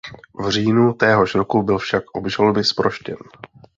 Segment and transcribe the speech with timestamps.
[0.33, 3.17] V říjnu téhož roku byl však obžaloby zproštěn.